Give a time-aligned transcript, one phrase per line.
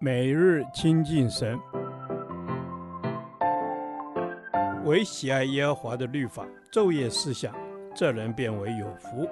[0.00, 1.58] 每日亲近神，
[4.84, 7.54] 唯喜爱耶和华的律法，昼夜思想，
[7.94, 9.28] 这人便为有福。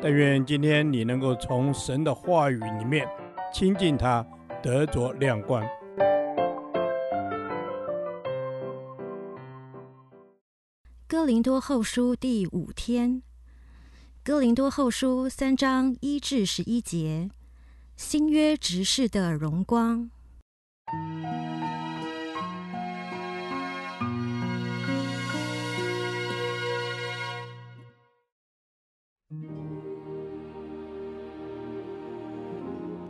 [0.00, 3.06] 但愿今天你能够从神的话语里面
[3.52, 4.26] 亲近他，
[4.62, 5.62] 得着亮光。
[11.06, 13.22] 哥林多后书第五天，
[14.24, 17.28] 哥林多后书三章一至十一节。
[17.96, 20.10] 新约执事的荣光。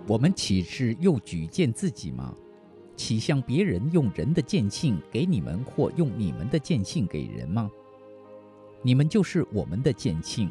[0.06, 2.34] 我们岂是又举荐自己吗？
[2.96, 7.70] 岂像别人用人的荐信给你们，或用你们的荐信给人吗？
[8.82, 10.50] 你们就是我们的荐信，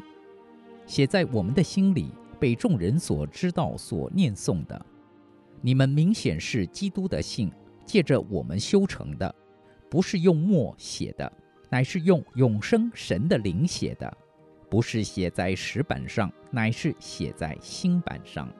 [0.86, 2.10] 写在我们的心里。
[2.42, 4.84] 被众人所知道、所念诵的，
[5.60, 7.48] 你们明显是基督的信，
[7.86, 9.32] 借着我们修成的，
[9.88, 11.32] 不是用墨写的，
[11.70, 14.12] 乃是用永生神的灵写的；
[14.68, 18.52] 不是写在石板上，乃是写在心板上。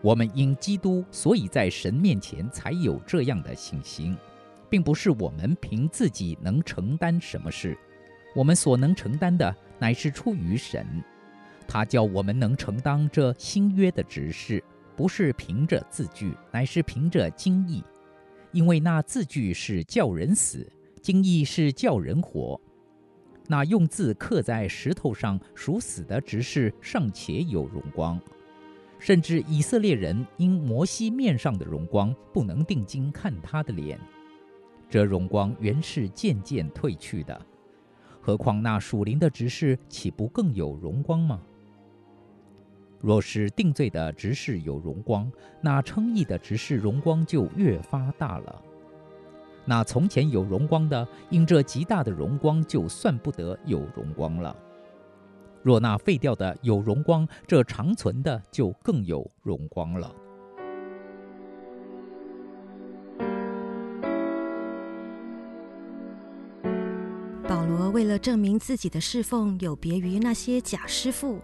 [0.00, 4.16] 我们因基督，所以在神面前才有这样的信心，
[4.70, 7.76] 并不是我们凭自己能承担什么事，
[8.34, 10.86] 我们所能承担的，乃是出于神。
[11.72, 14.60] 他叫我们能承担这新约的职事，
[14.96, 17.84] 不是凭着字句，乃是凭着经意。
[18.50, 20.66] 因为那字句是叫人死，
[21.00, 22.60] 经意是叫人活。
[23.46, 28.20] 那用字刻在石头上属死的执事，尚且有荣光，
[28.98, 33.96] 甚至以色列人因摩西面上的荣光，不能定睛看他的脸。
[34.88, 37.40] 这荣光原是渐渐褪去的，
[38.20, 41.40] 何况那属灵的执事，岂不更有荣光吗？
[43.00, 48.62] 若是定罪的执事有荣光，那称义的执事荣光就越发大了。
[49.64, 54.54] 那从前有荣光的，因这极大的荣光，就算不得有荣光了。
[55.62, 60.14] 若那废掉的有荣光，这长存的就更有荣光了。
[67.48, 71.40] 保罗为了证明自己的侍奉有别于那些假师傅。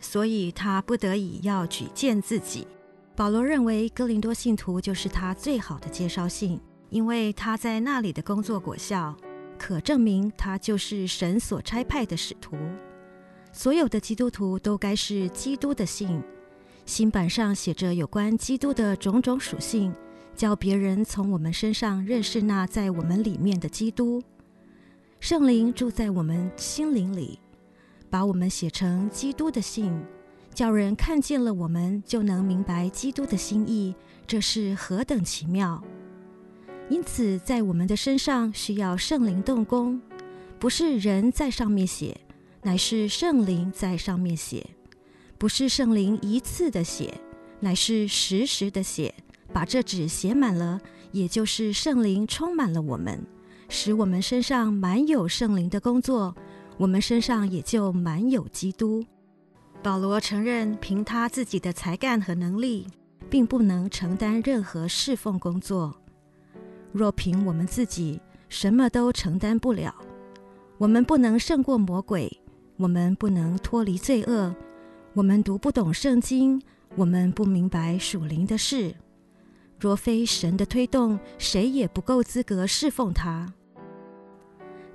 [0.00, 2.66] 所以他不得已要举荐自己。
[3.14, 9.16] 保罗认为哥林多信徒就是他最好的介绍信，因为他在那里的工作果效，
[9.58, 12.56] 可证明他就是神所差派的使徒。
[13.52, 16.22] 所有的基督徒都该是基督的信，
[16.84, 19.94] 新版上写着有关基督的种种属性，
[20.34, 24.22] 叫别人从我们身上认识那在我们里面的基督。
[25.20, 27.40] 圣灵住在我们心灵里。
[28.08, 29.92] 把我们写成基督的信，
[30.54, 33.94] 叫人看见了我们就能明白基督的心意，
[34.26, 35.82] 这是何等奇妙！
[36.88, 40.00] 因此，在我们的身上需要圣灵动工，
[40.58, 42.16] 不是人在上面写，
[42.62, 44.64] 乃是圣灵在上面写；
[45.36, 47.20] 不是圣灵一次的写，
[47.58, 49.12] 乃是时时的写，
[49.52, 50.80] 把这纸写满了，
[51.10, 53.26] 也就是圣灵充满了我们，
[53.68, 56.36] 使我们身上满有圣灵的工作。
[56.78, 59.04] 我们身上也就满有基督。
[59.82, 62.86] 保罗承认，凭他自己的才干和能力，
[63.30, 65.94] 并不能承担任何侍奉工作。
[66.92, 69.94] 若凭我们自己，什么都承担不了。
[70.78, 72.30] 我们不能胜过魔鬼，
[72.76, 74.54] 我们不能脱离罪恶，
[75.14, 76.60] 我们读不懂圣经，
[76.94, 78.94] 我们不明白属灵的事。
[79.78, 83.52] 若非神的推动，谁也不够资格侍奉他。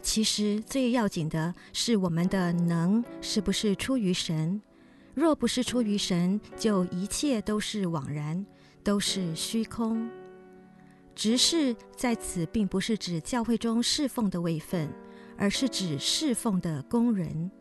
[0.02, 4.62] 其实最要紧的是我们的能是不是出于神？
[5.14, 8.46] 若不是出于神，就一切都是枉然，
[8.84, 10.10] 都是虚空。
[11.14, 14.90] 执事在此并不是指教会中侍奉的位分，
[15.38, 17.52] 而是指侍奉的工人。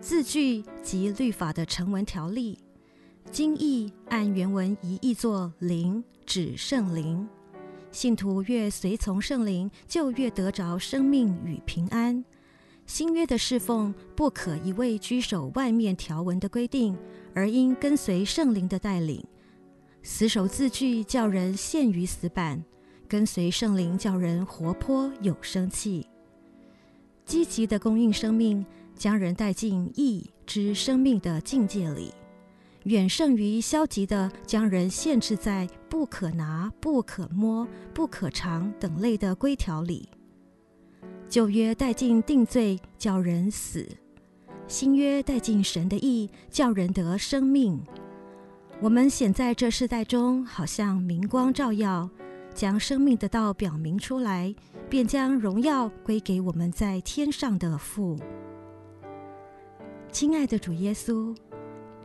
[0.00, 2.58] 字句及律法的成文条例，
[3.30, 7.26] 经义按原文一译作灵，指圣灵。
[7.92, 12.24] 信徒越随从圣灵，就越得着生命与平安。
[12.86, 16.96] 新约的侍奉不可一味居守外面条文的规定，
[17.34, 19.22] 而应跟随圣灵的带领。
[20.02, 22.58] 死守字句，叫人陷于死板；
[23.06, 26.06] 跟随圣灵，叫人活泼有生气。
[27.24, 28.66] 积极的供应生命，
[28.96, 32.10] 将人带进义之生命的境界里。
[32.84, 40.08] 远胜于消极的将人限制在不可拿、不可摸、不可尝等类的规条里。
[41.28, 43.84] 旧约带进定罪，叫人死；
[44.66, 47.80] 新约带进神的意，叫人得生命。
[48.80, 52.10] 我们显在这世代中，好像明光照耀，
[52.52, 54.54] 将生命的道表明出来，
[54.90, 58.18] 便将荣耀归给我们在天上的父。
[60.10, 61.34] 亲爱的主耶稣，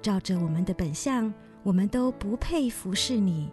[0.07, 1.33] 照着我们的本相，
[1.63, 3.51] 我们都不配服侍你，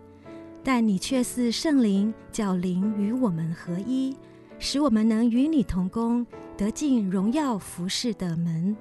[0.62, 4.16] 但你却似圣灵，叫灵与我们合一，
[4.60, 6.24] 使我们能与你同工，
[6.56, 8.76] 得进荣耀服侍的门。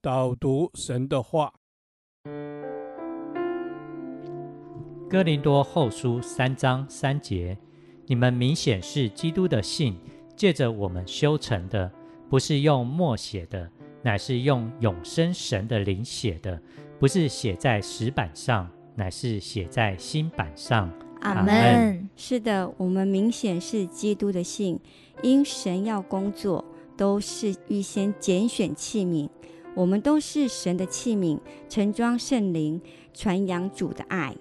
[0.00, 1.52] 导读神的话，
[5.10, 7.58] 《哥林多后书》三章三节：
[8.10, 9.96] 你们明显是基督的信，
[10.34, 11.88] 借着我们修成的，
[12.28, 13.70] 不是用墨写的，
[14.02, 16.58] 乃是用永生神的灵写的；
[16.98, 20.92] 不是写在石板上，乃是写在心板上。
[21.20, 22.10] 阿门。
[22.16, 24.80] 是的，我们明显是基督的信，
[25.22, 26.64] 因神要工作，
[26.96, 29.28] 都是预先拣选器皿。
[29.76, 32.80] 我们都是神的器皿，盛装圣灵，
[33.14, 34.34] 传扬主的爱。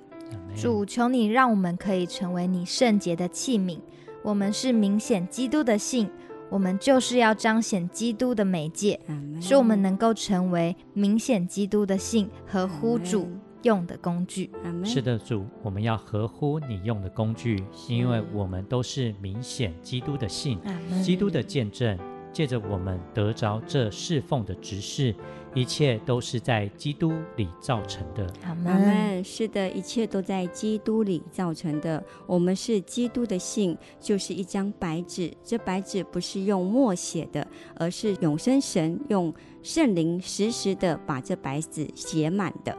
[0.55, 3.79] 主，求你让我们可以成为你圣洁的器皿。
[4.23, 6.09] 我们是明显基督的信，
[6.49, 8.99] 我们就是要彰显基督的媒介，
[9.41, 13.29] 使我们能够成为明显基督的信，和呼主
[13.63, 14.51] 用的工具。
[14.83, 20.59] 是的，主，我们要合乎你用的工具，因为我们都是明显基督的信，
[21.01, 21.97] 基督的见证。
[22.31, 25.15] 借着我们得着这侍奉的职事，
[25.53, 28.31] 一切都是在基督里造成的。
[28.43, 29.23] 阿门。
[29.23, 32.03] 是的，一切都在基督里造成的。
[32.25, 35.33] 我们是基督的信，就是一张白纸。
[35.43, 42.77] 这白纸不是用墨写的，而是永生神用圣灵实时的把这白纸写满的。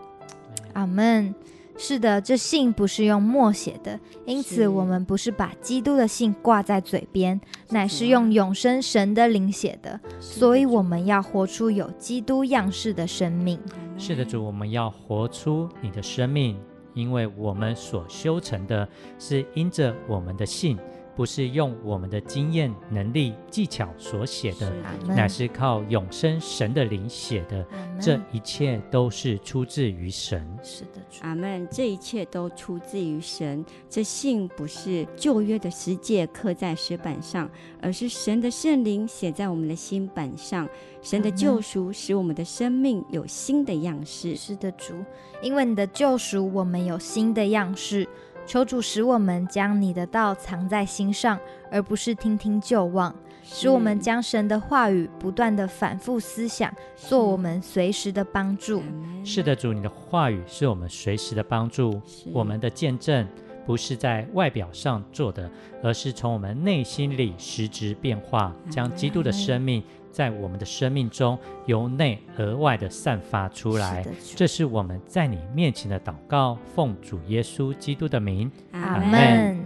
[0.72, 1.34] 阿门。
[1.76, 7.40] 是的，这信不是用墨写的，因此我们不是把基督的信挂在嘴边，
[7.70, 9.99] 乃是用永生神的灵写的。
[10.20, 13.58] 所以我们要活出有基督样式的生命。
[13.96, 16.58] 是的，主，我们要活出你的生命，
[16.94, 18.87] 因为我们所修成的
[19.19, 20.78] 是因着我们的信。
[21.17, 24.73] 不是用我们的经验、能力、技巧所写的，
[25.07, 27.67] 乃是靠永生神的灵写的。
[28.01, 30.47] 这一切都是出自于神。
[30.62, 31.69] 是的，阿门。
[31.71, 33.65] 这一切都出自于神。
[33.89, 37.51] 这信不是旧约的十诫刻在石板上，
[37.83, 40.69] 而是神的圣灵写在我们的心板上。
[41.03, 44.37] 神的救赎使我们的生命有新的样式。
[44.37, 44.95] 是的，主，
[45.43, 48.06] 因为你的救赎，我们有新的样式。
[48.47, 51.39] 求主使我们将你的道藏在心上，
[51.71, 53.13] 而不是听听就忘；
[53.45, 58.83] 使我们将神的话语不断的反复思想，做我们随时的帮助。
[59.25, 62.01] 是的，主，你的话语是我们随时的帮助。
[62.33, 63.25] 我们的见证
[63.65, 65.49] 不是在外表上做的，
[65.83, 69.81] 而是从我们内心里实质变化，将基督的生命。
[70.11, 74.05] 在我们的生命中，由内而外的散发出来。
[74.37, 79.59] 这是我们在你面前的祷告，奉主耶稣基督的名，阿门。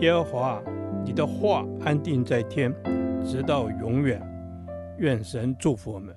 [0.00, 0.62] 耶和华，
[1.04, 2.74] 你的话安定在天，
[3.24, 4.20] 直到永远。
[4.98, 6.14] 愿神祝福我们。